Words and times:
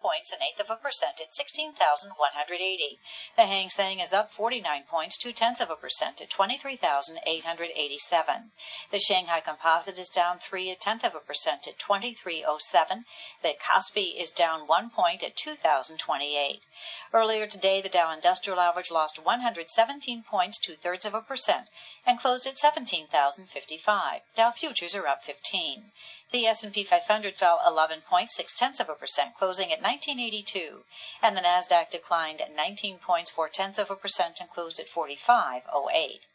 points, 0.00 0.32
an 0.32 0.42
eighth 0.42 0.60
of 0.60 0.70
a 0.70 0.76
percent 0.76 1.20
at 1.20 1.32
16,180. 1.32 2.98
The 3.36 3.46
Hang 3.46 3.70
Seng 3.70 4.00
is 4.00 4.12
up 4.12 4.32
49 4.32 4.84
points, 4.84 5.16
two 5.16 5.32
tenths 5.32 5.60
of 5.60 5.70
a 5.70 5.76
percent 5.76 6.20
at 6.20 6.30
23,887. 6.30 8.52
The 8.90 8.98
Shanghai 8.98 9.40
Composite 9.40 9.98
is 9.98 10.08
down 10.08 10.38
three, 10.38 10.70
a 10.70 10.74
tenth 10.74 11.04
of 11.04 11.14
a 11.14 11.20
percent 11.20 11.66
at 11.66 11.78
2307. 11.78 13.04
The 13.42 13.54
Kospi 13.54 14.20
is 14.20 14.32
down 14.32 14.66
one 14.66 14.90
point 14.90 15.22
at 15.22 15.36
2,028. 15.36 16.66
Earlier 17.12 17.46
today, 17.46 17.80
the 17.80 17.88
Dow 17.88 18.10
Industrial 18.10 18.58
Average 18.58 18.90
lost 18.90 19.18
117 19.18 20.22
points, 20.22 20.58
two 20.58 20.76
thirds 20.76 21.04
of 21.04 21.14
a 21.14 21.20
percent, 21.20 21.70
and 22.06 22.18
closed 22.18 22.46
at 22.46 22.58
17,055. 22.58 24.22
Dow 24.34 24.50
futures 24.50 24.94
are 24.94 25.06
up 25.06 25.22
15. 25.22 25.92
The 26.32 26.46
S&P 26.46 26.82
500 26.82 27.36
fell 27.36 27.58
11.6 27.58 28.54
tenths 28.54 28.80
of 28.80 28.88
a 28.88 28.94
percent, 28.94 29.36
closing 29.36 29.70
at 29.70 29.82
1982, 29.82 30.86
and 31.20 31.36
the 31.36 31.42
Nasdaq 31.42 31.90
declined 31.90 32.40
19 32.50 33.00
points, 33.00 33.30
four 33.30 33.50
tenths 33.50 33.78
of 33.78 33.90
a 33.90 33.96
percent, 33.96 34.40
and 34.40 34.48
closed 34.48 34.80
at 34.80 34.88
4508. 34.88 36.26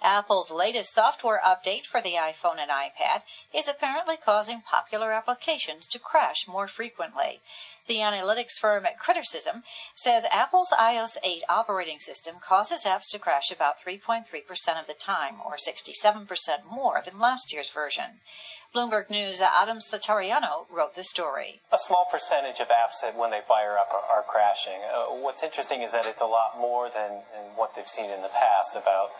Apple's 0.00 0.50
latest 0.50 0.94
software 0.94 1.42
update 1.44 1.84
for 1.84 2.00
the 2.00 2.14
iPhone 2.14 2.56
and 2.56 2.70
iPad 2.70 3.22
is 3.52 3.68
apparently 3.68 4.16
causing 4.16 4.62
popular 4.62 5.12
applications 5.12 5.86
to 5.88 5.98
crash 5.98 6.46
more 6.46 6.66
frequently. 6.66 7.42
The 7.86 7.98
analytics 7.98 8.58
firm 8.58 8.86
at 8.86 8.98
Crittercism 8.98 9.62
says 9.94 10.24
Apple's 10.30 10.72
iOS 10.72 11.18
8 11.22 11.44
operating 11.50 11.98
system 11.98 12.40
causes 12.40 12.84
apps 12.84 13.10
to 13.10 13.18
crash 13.18 13.50
about 13.50 13.78
3.3% 13.78 14.80
of 14.80 14.86
the 14.86 14.94
time, 14.94 15.42
or 15.44 15.56
67% 15.56 16.64
more 16.64 17.02
than 17.04 17.18
last 17.18 17.52
year's 17.52 17.68
version. 17.68 18.22
Bloomberg 18.74 19.08
News' 19.08 19.40
Adam 19.40 19.78
Satariano 19.78 20.66
wrote 20.68 20.96
the 20.96 21.04
story. 21.04 21.60
A 21.72 21.78
small 21.78 22.08
percentage 22.10 22.58
of 22.58 22.66
apps 22.74 23.02
that 23.02 23.14
when 23.16 23.30
they 23.30 23.40
fire 23.40 23.78
up 23.78 23.88
are, 23.94 24.02
are 24.18 24.24
crashing. 24.26 24.82
Uh, 24.92 25.14
what's 25.22 25.44
interesting 25.44 25.82
is 25.82 25.92
that 25.92 26.06
it's 26.06 26.22
a 26.22 26.26
lot 26.26 26.58
more 26.58 26.90
than, 26.90 27.22
what 27.54 27.76
they've 27.76 27.86
seen 27.86 28.10
in 28.10 28.20
the 28.20 28.34
past, 28.34 28.74
about 28.74 29.10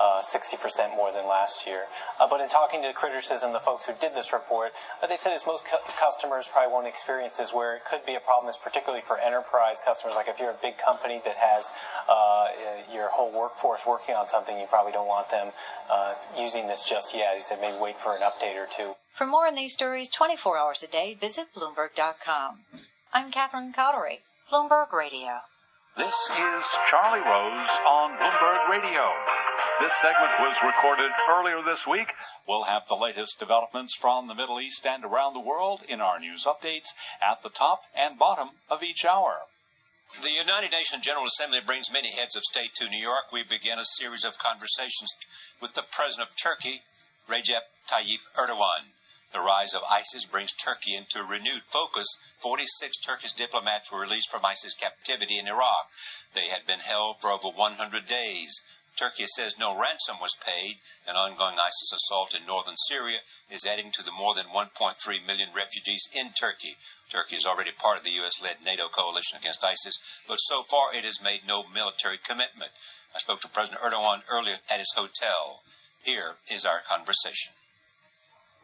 uh, 0.00 0.20
60% 0.20 0.96
more 0.96 1.12
than 1.12 1.28
last 1.28 1.64
year. 1.64 1.84
Uh, 2.18 2.26
but 2.28 2.40
in 2.40 2.48
talking 2.48 2.82
to 2.82 2.92
Crittercism, 2.92 3.52
the 3.52 3.60
folks 3.60 3.86
who 3.86 3.94
did 4.00 4.16
this 4.16 4.32
report, 4.32 4.72
uh, 5.00 5.06
they 5.06 5.16
said 5.16 5.32
as 5.32 5.46
most 5.46 5.64
cu- 5.64 5.78
customers 5.96 6.48
probably 6.50 6.72
won't 6.72 6.88
experience 6.88 7.38
this, 7.38 7.54
where 7.54 7.76
it 7.76 7.84
could 7.84 8.04
be 8.04 8.16
a 8.16 8.20
problem 8.20 8.50
is 8.50 8.56
particularly 8.56 9.00
for 9.00 9.18
enterprise 9.18 9.78
customers. 9.86 10.16
Like 10.16 10.26
if 10.26 10.40
you're 10.40 10.50
a 10.50 10.58
big 10.60 10.76
company 10.76 11.22
that 11.24 11.36
has 11.36 11.70
uh, 12.10 12.48
your 12.92 13.10
whole 13.10 13.30
workforce 13.30 13.86
working 13.86 14.16
on 14.16 14.26
something, 14.26 14.58
you 14.58 14.66
probably 14.66 14.90
don't 14.90 15.06
want 15.06 15.30
them 15.30 15.52
uh, 15.88 16.14
using 16.36 16.66
this 16.66 16.84
just 16.84 17.14
yet. 17.14 17.36
He 17.36 17.42
said 17.42 17.60
maybe 17.60 17.76
wait 17.80 17.96
for 17.96 18.16
an 18.16 18.22
update 18.22 18.56
or 18.56 18.66
two. 18.66 18.94
For 19.14 19.28
more 19.28 19.46
on 19.46 19.54
these 19.54 19.72
stories 19.72 20.08
24 20.08 20.58
hours 20.58 20.82
a 20.82 20.88
day, 20.88 21.14
visit 21.14 21.54
Bloomberg.com. 21.54 22.64
I'm 23.12 23.30
Catherine 23.30 23.72
Cowdery, 23.72 24.22
Bloomberg 24.50 24.92
Radio. 24.92 25.42
This 25.96 26.30
is 26.30 26.76
Charlie 26.90 27.20
Rose 27.20 27.80
on 27.86 28.18
Bloomberg 28.18 28.68
Radio. 28.68 29.12
This 29.78 29.94
segment 29.94 30.32
was 30.40 30.60
recorded 30.64 31.12
earlier 31.30 31.62
this 31.62 31.86
week. 31.86 32.12
We'll 32.48 32.64
have 32.64 32.88
the 32.88 32.96
latest 32.96 33.38
developments 33.38 33.94
from 33.94 34.26
the 34.26 34.34
Middle 34.34 34.60
East 34.60 34.84
and 34.84 35.04
around 35.04 35.34
the 35.34 35.46
world 35.46 35.84
in 35.88 36.00
our 36.00 36.18
news 36.18 36.44
updates 36.44 36.88
at 37.22 37.42
the 37.42 37.50
top 37.50 37.84
and 37.94 38.18
bottom 38.18 38.48
of 38.68 38.82
each 38.82 39.04
hour. 39.04 39.42
The 40.22 40.32
United 40.32 40.72
Nations 40.72 41.06
General 41.06 41.26
Assembly 41.26 41.60
brings 41.64 41.92
many 41.92 42.10
heads 42.10 42.34
of 42.34 42.42
state 42.42 42.74
to 42.74 42.90
New 42.90 42.98
York. 42.98 43.30
We 43.32 43.44
begin 43.44 43.78
a 43.78 43.84
series 43.84 44.24
of 44.24 44.38
conversations 44.38 45.14
with 45.62 45.74
the 45.74 45.84
President 45.88 46.28
of 46.28 46.36
Turkey, 46.36 46.82
Recep 47.30 47.70
Tayyip 47.88 48.26
Erdogan. 48.36 48.93
The 49.34 49.40
rise 49.40 49.74
of 49.74 49.82
ISIS 49.90 50.26
brings 50.26 50.52
Turkey 50.52 50.94
into 50.94 51.24
renewed 51.24 51.64
focus. 51.64 52.06
46 52.38 52.98
Turkish 52.98 53.32
diplomats 53.32 53.90
were 53.90 53.98
released 53.98 54.30
from 54.30 54.46
ISIS 54.46 54.74
captivity 54.74 55.40
in 55.40 55.48
Iraq. 55.48 55.90
They 56.34 56.46
had 56.50 56.68
been 56.68 56.78
held 56.78 57.20
for 57.20 57.32
over 57.32 57.48
100 57.48 58.06
days. 58.06 58.60
Turkey 58.96 59.26
says 59.26 59.58
no 59.58 59.76
ransom 59.76 60.20
was 60.20 60.36
paid. 60.36 60.78
An 61.08 61.16
ongoing 61.16 61.58
ISIS 61.58 61.92
assault 61.92 62.32
in 62.32 62.46
northern 62.46 62.76
Syria 62.76 63.26
is 63.50 63.66
adding 63.66 63.90
to 63.94 64.04
the 64.04 64.12
more 64.12 64.36
than 64.36 64.54
1.3 64.54 65.26
million 65.26 65.48
refugees 65.52 66.08
in 66.14 66.30
Turkey. 66.32 66.76
Turkey 67.10 67.34
is 67.34 67.44
already 67.44 67.72
part 67.72 67.98
of 67.98 68.04
the 68.04 68.14
U.S. 68.22 68.40
led 68.40 68.62
NATO 68.64 68.86
coalition 68.86 69.36
against 69.36 69.64
ISIS, 69.64 69.98
but 70.28 70.38
so 70.38 70.62
far 70.62 70.94
it 70.94 71.02
has 71.02 71.20
made 71.20 71.44
no 71.44 71.64
military 71.74 72.18
commitment. 72.18 72.70
I 73.12 73.18
spoke 73.18 73.40
to 73.40 73.48
President 73.48 73.82
Erdogan 73.82 74.22
earlier 74.30 74.62
at 74.70 74.78
his 74.78 74.94
hotel. 74.94 75.64
Here 76.04 76.36
is 76.48 76.64
our 76.64 76.78
conversation. 76.86 77.52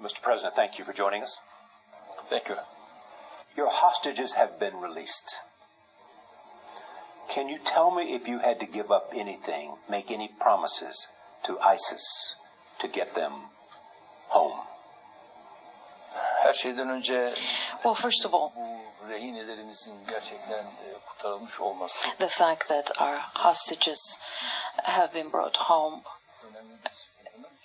Mr. 0.03 0.23
President, 0.23 0.57
thank 0.57 0.79
you 0.79 0.85
for 0.85 0.93
joining 0.93 1.23
us. 1.23 1.39
Thank 2.29 2.49
you. 2.49 2.57
Your 3.57 3.69
hostages 3.71 4.35
have 4.35 4.59
been 4.59 4.77
released. 4.81 5.43
Can 7.29 7.49
you 7.49 7.59
tell 7.59 7.95
me 7.95 8.15
if 8.15 8.27
you 8.27 8.39
had 8.39 8.59
to 8.61 8.67
give 8.67 8.91
up 8.91 9.13
anything, 9.15 9.77
make 9.89 10.11
any 10.11 10.29
promises 10.41 11.09
to 11.45 11.59
ISIS 11.61 12.35
to 12.79 12.89
get 12.89 13.15
them 13.15 13.33
home? 14.29 14.59
Her 16.43 16.53
şeyden 16.53 16.89
önce 16.89 17.33
Well, 17.85 17.95
first 17.95 18.25
of 18.25 18.35
all, 18.35 18.51
rehinelerimizin 19.09 20.07
gerçekten 20.09 20.65
kurtarılmış 21.09 21.61
olması 21.61 22.09
the 22.19 22.29
fact 22.29 22.69
that 22.69 23.01
our 23.01 23.19
hostages 23.35 24.21
have 24.83 25.15
been 25.15 25.33
brought 25.33 25.57
home 25.57 25.97
önemli 25.97 25.99
bir 25.99 26.01
sıkıntı. 26.01 26.20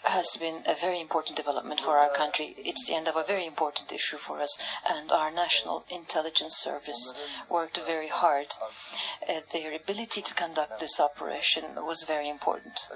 Has 0.06 0.38
been 0.38 0.62
a 0.68 0.76
very 0.80 1.00
important 1.02 1.36
development 1.36 1.80
for 1.80 1.98
our 1.98 2.10
country. 2.10 2.54
It's 2.58 2.86
the 2.86 2.94
end 2.94 3.08
of 3.08 3.16
a 3.16 3.24
very 3.24 3.46
important 3.46 3.92
issue 3.92 4.18
for 4.18 4.40
us, 4.40 4.58
and 4.90 5.12
our 5.12 5.32
National 5.32 5.86
Intelligence 5.90 6.56
Service 6.56 7.14
worked 7.50 7.78
very 7.86 8.08
hard. 8.08 8.56
Uh, 9.28 9.40
their 9.52 9.74
ability 9.74 10.22
to 10.22 10.34
conduct 10.34 10.80
this 10.80 11.00
operation 11.00 11.64
was 11.78 12.04
very 12.04 12.30
important. 12.30 12.88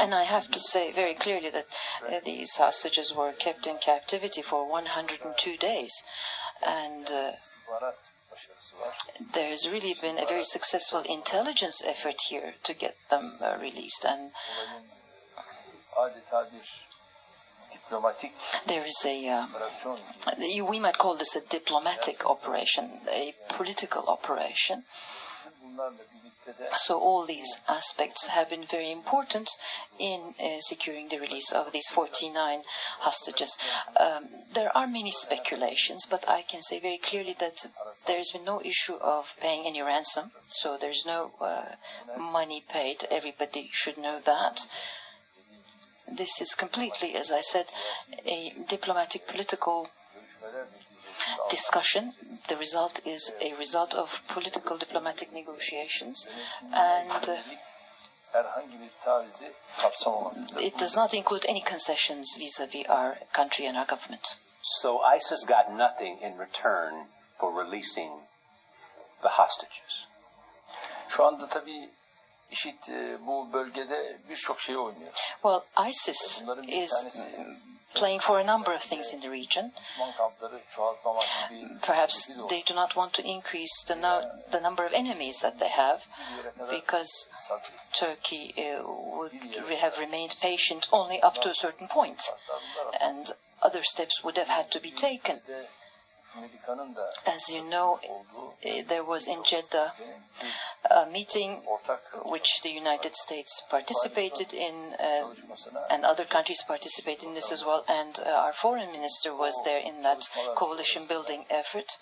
And 0.00 0.14
I 0.14 0.22
have 0.24 0.50
to 0.50 0.58
say 0.58 0.92
very 0.92 1.14
clearly 1.14 1.50
that 1.50 1.66
uh, 2.06 2.20
these 2.24 2.56
hostages 2.56 3.14
were 3.14 3.32
kept 3.32 3.66
in 3.66 3.78
captivity 3.78 4.42
for 4.42 4.68
102 4.68 5.56
days. 5.56 6.02
And 6.66 7.06
uh, 7.12 7.32
İstihbarat 8.38 8.48
başarısı 8.48 8.80
var. 8.80 8.96
there 9.32 9.50
has 9.50 9.66
really 9.66 9.94
been 10.02 10.16
a 10.16 10.28
very 10.28 10.44
successful 10.44 11.04
intelligence 11.04 11.90
effort 11.90 12.22
here 12.30 12.54
to 12.64 12.72
get 12.72 13.08
them 13.08 13.24
uh, 13.42 13.60
released. 13.60 14.06
And 14.06 14.32
there 18.66 18.86
is 18.86 19.06
a 19.06 19.28
uh, 19.28 19.46
we 20.70 20.80
might 20.80 20.98
call 20.98 21.18
this 21.18 21.36
a 21.36 21.50
diplomatic 21.50 22.26
operation, 22.26 22.84
a 23.08 23.32
political 23.48 24.02
operation. 24.08 24.84
So 26.76 26.98
all 26.98 27.26
these 27.26 27.58
aspects 27.68 28.28
have 28.28 28.48
been 28.48 28.64
very 28.64 28.90
important 28.90 29.50
in 29.98 30.34
uh, 30.40 30.60
securing 30.60 31.08
the 31.08 31.20
release 31.20 31.52
of 31.52 31.72
these 31.72 31.90
49 31.90 32.62
hostages. 33.00 33.58
Um, 34.00 34.28
there 34.54 34.74
are 34.76 34.86
many 34.86 35.10
speculations, 35.10 36.06
but 36.06 36.28
I 36.28 36.42
can 36.42 36.62
say 36.62 36.80
very 36.80 36.98
clearly 36.98 37.34
that 37.38 37.66
there 38.06 38.16
has 38.16 38.32
been 38.32 38.44
no 38.44 38.62
issue 38.62 38.94
of 38.94 39.34
paying 39.40 39.66
any 39.66 39.82
ransom. 39.82 40.30
So 40.46 40.76
there's 40.76 41.04
no 41.04 41.32
uh, 41.40 41.76
money 42.18 42.64
paid. 42.68 43.04
Everybody 43.10 43.68
should 43.72 43.98
know 43.98 44.20
that. 44.20 44.66
This 46.10 46.40
is 46.40 46.54
completely, 46.54 47.14
as 47.14 47.30
I 47.30 47.42
said, 47.42 47.66
a 48.26 48.54
diplomatic 48.68 49.26
political 49.26 49.88
discussion. 51.50 52.12
The 52.48 52.56
result 52.56 53.06
is 53.06 53.32
a 53.40 53.54
result 53.58 53.94
of 53.94 54.22
political 54.34 54.78
diplomatic 54.78 55.32
negotiations, 55.32 56.28
and 56.72 57.28
uh, 57.28 57.36
herhangi 58.32 58.80
bir 58.80 58.90
tavizi 59.04 59.52
kapsamamaktadır. 59.78 60.62
it 60.62 60.78
does 60.78 60.96
not 60.96 61.14
include 61.14 61.50
any 61.50 61.60
concessions 61.60 62.38
vis-à-vis 62.38 62.88
our 62.88 63.18
country 63.32 63.68
and 63.68 63.76
our 63.76 63.86
government. 63.86 64.36
So 64.62 65.00
ISIS 65.16 65.44
got 65.44 65.70
nothing 65.72 66.18
in 66.22 66.38
return 66.38 67.06
for 67.38 67.64
releasing 67.64 68.10
the 69.22 69.28
hostages. 69.28 70.06
Şu 71.08 71.24
anda 71.24 71.48
tabii 71.48 71.90
IŞİD 72.50 72.88
bu 73.26 73.52
bölgede 73.52 74.18
birçok 74.28 74.60
şey 74.60 74.76
oynuyor. 74.76 75.12
Well, 75.42 75.88
ISIS 75.90 76.42
is 76.68 76.90
tanesi 76.90 77.28
playing 77.98 78.20
for 78.20 78.38
a 78.38 78.44
number 78.44 78.72
of 78.72 78.80
things 78.80 79.12
in 79.12 79.20
the 79.20 79.30
region. 79.30 79.72
Perhaps 81.82 82.30
they 82.48 82.62
do 82.62 82.74
not 82.74 82.94
want 82.96 83.12
to 83.14 83.22
increase 83.28 83.82
the, 83.88 83.96
no, 83.96 84.30
the 84.52 84.60
number 84.60 84.84
of 84.86 84.92
enemies 84.92 85.40
that 85.40 85.58
they 85.58 85.68
have 85.68 86.06
because 86.70 87.26
Turkey 87.92 88.54
uh, 88.58 88.82
would 88.86 89.32
have 89.80 89.98
remained 89.98 90.34
patient 90.40 90.86
only 90.92 91.20
up 91.20 91.34
to 91.42 91.48
a 91.48 91.54
certain 91.54 91.88
point, 91.88 92.22
and 93.02 93.32
other 93.62 93.82
steps 93.82 94.22
would 94.24 94.36
have 94.36 94.48
had 94.48 94.70
to 94.70 94.80
be 94.80 94.90
taken. 94.90 95.40
As 97.26 97.52
you 97.52 97.68
know, 97.68 97.98
eh, 98.62 98.82
there 98.86 99.02
was 99.02 99.26
in 99.26 99.42
Jeddah 99.42 99.92
a 100.90 101.06
meeting 101.10 101.60
which 102.26 102.62
the 102.62 102.70
United 102.70 103.14
States 103.16 103.62
participated 103.70 104.52
in, 104.52 104.94
uh, 104.98 105.32
and 105.90 106.04
other 106.04 106.24
countries 106.24 106.62
participated 106.62 107.28
in 107.28 107.34
this 107.34 107.52
as 107.52 107.64
well. 107.64 107.84
And 107.88 108.18
uh, 108.20 108.30
our 108.30 108.52
foreign 108.52 108.90
minister 108.92 109.34
was 109.34 109.60
there 109.64 109.80
in 109.80 110.02
that 110.02 110.28
coalition 110.54 111.02
building 111.08 111.44
effort. 111.50 111.98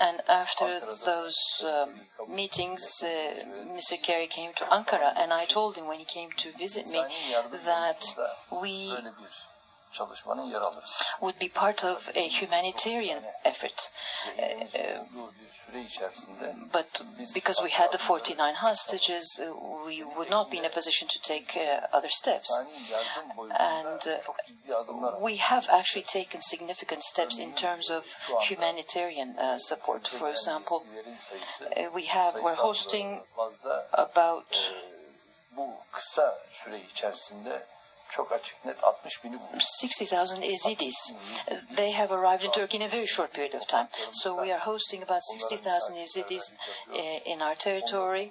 And 0.00 0.20
after 0.28 0.66
those 0.66 1.64
um, 1.64 1.90
meetings, 2.34 3.02
uh, 3.02 3.34
Mr. 3.68 4.00
Kerry 4.02 4.26
came 4.26 4.52
to 4.54 4.64
Ankara, 4.64 5.12
and 5.18 5.32
I 5.32 5.46
told 5.46 5.76
him 5.76 5.86
when 5.86 5.98
he 5.98 6.04
came 6.04 6.30
to 6.36 6.52
visit 6.52 6.86
me 6.88 7.02
that 7.64 8.04
we 8.52 8.92
çalışmanın 9.96 10.42
yer 10.42 10.60
alırız. 10.60 11.02
would 11.20 11.40
be 11.40 11.48
part 11.48 11.84
of 11.84 12.08
a 12.16 12.20
humanitarian 12.40 13.22
effort. 13.44 13.92
Ve 14.38 15.00
bir 15.44 15.50
süre 15.50 15.80
içerisinde 15.80 16.54
But 16.74 17.02
because 17.34 17.68
we 17.68 17.82
had 17.82 17.92
the 17.92 17.98
49 17.98 18.54
hostages, 18.54 19.40
uh, 19.40 19.46
we 19.88 20.04
would 20.04 20.30
not 20.30 20.52
be 20.52 20.56
in 20.56 20.64
a 20.64 20.68
position 20.68 21.08
to 21.08 21.18
take 21.22 21.60
uh, 21.60 21.98
other 21.98 22.08
steps. 22.10 22.50
insani 22.50 22.68
yardım 22.92 23.36
boyutunda 23.36 23.64
And, 23.64 24.02
uh, 24.06 24.22
çok 24.22 24.44
ciddi 24.46 24.76
adımlar 24.76 25.12
attık. 25.12 25.28
We 25.28 25.36
have 25.44 25.78
actually 25.78 26.04
taken 26.04 26.40
significant 26.40 27.04
steps 27.04 27.38
in 27.38 27.52
terms 27.54 27.90
of 27.90 28.30
humanitarian 28.50 29.28
uh, 29.28 29.58
support. 29.58 30.08
For 30.08 30.30
example, 30.30 30.76
uh, 30.76 31.98
we 31.98 32.06
have 32.06 32.32
we're 32.32 32.56
hosting 32.56 33.22
about 33.92 34.72
bu 35.50 35.70
kısa 35.92 36.38
süre 36.50 36.80
içerisinde 36.80 37.62
çok 38.10 38.32
açık 38.32 38.64
net 38.64 38.84
60 38.84 39.24
bini 39.24 39.38
bulmuş. 39.40 39.64
60,000 39.84 40.42
Yazidis. 40.42 41.12
They 41.76 41.92
have 41.92 42.14
arrived 42.14 42.44
in 42.44 42.50
Turkey 42.50 42.76
in 42.80 42.86
a 42.86 42.92
very 42.92 43.06
short 43.06 43.32
period 43.32 43.54
of 43.54 43.68
time. 43.68 43.88
So 44.12 44.36
we 44.36 44.54
are 44.54 44.64
hosting 44.64 45.02
about 45.02 45.24
60,000 45.24 45.96
Yazidis 45.96 46.52
uh, 46.90 46.96
in 47.24 47.40
our 47.40 47.54
territory. 47.54 48.30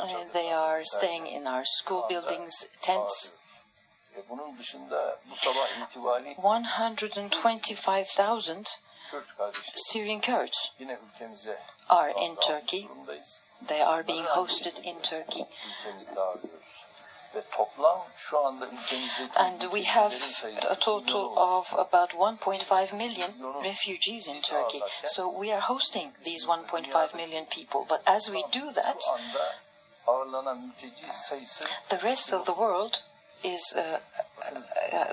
Uh, 0.00 0.08
They 0.32 0.52
are 0.52 0.84
staying 0.84 1.26
in 1.26 1.46
our 1.46 1.64
school 1.64 2.02
buildings, 2.10 2.66
tents. 2.80 3.30
Ve 4.16 4.22
bunun 4.28 4.58
dışında 4.58 5.18
bu 5.30 5.34
sabah 5.34 5.68
itibari 5.86 6.34
125,000 6.38 8.80
Syrian 9.76 10.20
Kurds 10.20 10.72
are 11.88 12.12
in 12.24 12.36
Turkey. 12.36 12.88
They 13.66 13.82
are 13.82 14.06
being 14.06 14.24
hosted 14.24 14.78
in 14.84 15.00
Turkey. 15.02 15.46
Ülkemizde 17.34 17.34
ağırlıyoruz. 17.34 17.34
Ve 17.34 17.42
toplam 17.56 18.04
şu 18.16 18.46
anda 18.46 18.66
ülkemizdeki 18.66 19.38
And 19.38 19.60
we 19.60 19.84
have 19.84 20.14
a 20.70 20.74
total 20.74 21.36
of 21.36 21.74
about 21.74 22.10
1.5 22.10 22.96
million 22.96 23.64
refugees 23.64 24.28
in 24.28 24.40
Turkey. 24.40 24.80
So 25.04 25.32
we 25.32 25.54
are 25.54 25.60
hosting 25.60 26.14
these 26.24 26.46
1.5 26.46 27.16
million 27.16 27.44
people. 27.44 27.80
But 27.90 28.08
as 28.08 28.24
we 28.26 28.40
do 28.60 28.72
that, 28.72 29.02
Şu 29.02 29.12
anda 29.12 29.54
ağırlanan 30.06 30.58
mülteci 30.58 31.06
sayısı 31.12 31.64
the 31.88 32.00
rest 32.00 32.32
of 32.32 32.46
the 32.46 32.52
world 32.52 32.94
is 33.42 33.76
uh, 33.76 33.98
uh, 34.56 35.12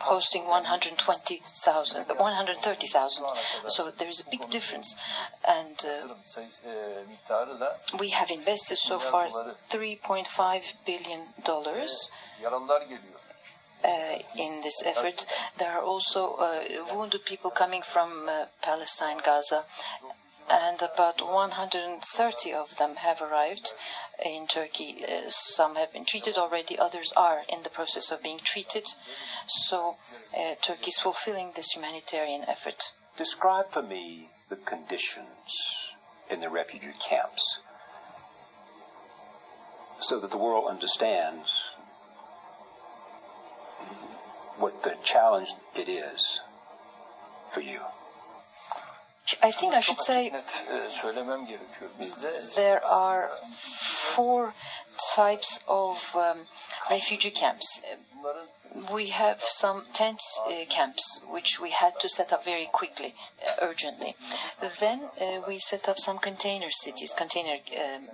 hosting 0.00 0.44
120,000, 0.44 2.04
130,000. 2.18 3.24
So 3.68 3.90
there 3.90 4.08
is 4.08 4.20
a 4.26 4.30
big 4.30 4.50
difference. 4.50 4.96
And 5.44 5.84
uh, 5.84 5.88
yatırım 5.90 6.18
sayısı 6.24 6.62
miktarı 7.08 7.60
da 7.60 7.78
we 7.90 8.08
have 8.10 8.34
invested 8.34 8.76
so 8.76 8.98
far 8.98 9.28
3.5 9.28 10.74
billion 10.86 11.20
dollars. 11.46 12.10
uh, 13.84 14.18
in 14.36 14.60
this 14.62 14.82
effort. 14.86 15.26
There 15.58 15.70
are 15.70 15.82
also 15.82 16.36
uh, 16.38 16.60
wounded 16.94 17.24
people 17.24 17.50
coming 17.50 17.82
from 17.82 18.28
uh, 18.28 18.46
Palestine, 18.62 19.18
Gaza, 19.24 19.64
and 20.50 20.80
about 20.82 21.20
130 21.22 22.52
of 22.52 22.76
them 22.76 22.96
have 22.96 23.20
arrived 23.20 23.74
in 24.34 24.46
Turkey. 24.46 25.04
Uh, 25.04 25.28
some 25.28 25.76
have 25.76 25.92
been 25.92 26.04
treated 26.04 26.36
already, 26.36 26.78
others 26.78 27.12
are 27.16 27.42
in 27.52 27.62
the 27.62 27.70
process 27.70 28.10
of 28.10 28.22
being 28.22 28.38
treated. 28.38 28.86
So 29.46 29.96
uh, 30.36 30.54
Turkey 30.62 30.88
is 30.88 30.98
fulfilling 30.98 31.52
this 31.54 31.72
humanitarian 31.72 32.42
effort. 32.48 32.92
Describe 33.16 33.66
for 33.66 33.82
me 33.82 34.30
the 34.48 34.56
conditions 34.56 35.92
in 36.30 36.40
the 36.40 36.50
refugee 36.50 36.92
camps 37.00 37.60
so 40.00 40.20
that 40.20 40.30
the 40.30 40.38
world 40.38 40.66
understands 40.68 41.74
what 44.58 44.82
the 44.82 44.96
challenge 45.02 45.50
it 45.74 45.88
is 45.88 46.40
for 47.50 47.60
you. 47.60 47.80
I 49.42 49.50
think 49.50 49.74
I 49.74 49.80
should 49.80 50.00
say 50.00 50.26
açık 50.26 50.32
net 50.32 50.64
söylemem 50.90 51.46
gerekiyor. 51.46 51.90
Bizde 52.00 52.54
there 52.54 52.80
are 52.84 53.28
four 54.14 54.52
types 55.16 55.58
of 55.66 56.16
um, 56.16 56.38
refugee 56.90 57.32
camps. 57.32 57.80
We 58.92 59.10
have 59.10 59.40
some 59.40 59.82
tent 59.92 60.22
uh, 60.46 60.52
camps 60.68 61.22
which 61.32 61.60
we 61.62 61.70
had 61.70 62.00
to 62.00 62.08
set 62.08 62.32
up 62.32 62.44
very 62.44 62.68
quickly, 62.72 63.14
uh, 63.46 63.66
urgently. 63.66 64.14
Then 64.80 65.00
uh, 65.00 65.40
we 65.48 65.58
set 65.58 65.88
up 65.88 65.98
some 65.98 66.18
container 66.18 66.70
cities. 66.70 67.14
Container 67.14 67.58
um, 67.78 68.08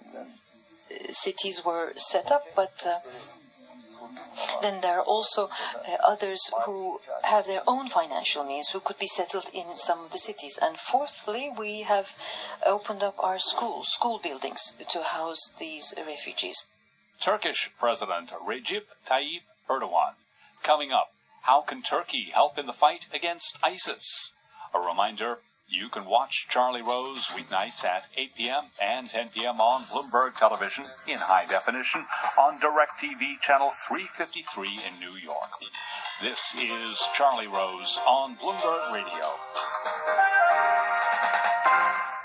cities 1.10 1.64
were 1.64 1.92
set 1.96 2.30
up, 2.30 2.44
but 2.54 2.86
uh, 2.86 2.98
then 4.62 4.80
there 4.80 4.98
are 4.98 5.04
also 5.04 5.48
uh, 5.48 5.96
others 6.02 6.50
who 6.64 7.00
have 7.22 7.46
their 7.46 7.62
own 7.66 7.88
financial 7.88 8.44
means 8.44 8.70
who 8.70 8.80
could 8.80 8.98
be 8.98 9.06
settled 9.06 9.50
in 9.52 9.76
some 9.78 10.04
of 10.04 10.10
the 10.10 10.18
cities. 10.18 10.58
And 10.58 10.78
fourthly, 10.78 11.50
we 11.50 11.82
have 11.82 12.16
opened 12.64 13.02
up 13.02 13.22
our 13.22 13.38
schools, 13.38 13.88
school 13.88 14.18
buildings 14.18 14.72
to 14.88 15.02
house 15.02 15.48
these 15.58 15.94
refugees. 15.96 16.66
Turkish 17.20 17.70
President 17.78 18.30
Recep 18.30 18.86
Tayyip 19.04 19.42
Erdogan. 19.68 20.14
Coming 20.62 20.92
up, 20.92 21.12
how 21.42 21.60
can 21.60 21.82
Turkey 21.82 22.30
help 22.30 22.58
in 22.58 22.66
the 22.66 22.72
fight 22.72 23.06
against 23.12 23.58
ISIS? 23.64 24.32
A 24.74 24.80
reminder, 24.80 25.40
you 25.72 25.88
can 25.88 26.04
watch 26.04 26.46
Charlie 26.50 26.82
Rose 26.82 27.28
weeknights 27.30 27.84
at 27.84 28.06
8 28.16 28.34
p.m. 28.36 28.64
and 28.82 29.08
10 29.08 29.30
p.m. 29.30 29.58
on 29.58 29.82
Bloomberg 29.84 30.36
Television 30.36 30.84
in 31.08 31.16
high 31.18 31.46
definition 31.46 32.04
on 32.38 32.58
DirecTV 32.60 33.40
channel 33.40 33.70
353 33.88 34.68
in 34.68 35.00
New 35.00 35.16
York. 35.18 35.64
This 36.20 36.54
is 36.54 37.08
Charlie 37.14 37.46
Rose 37.46 37.98
on 38.06 38.36
Bloomberg 38.36 38.92
Radio. 38.92 39.32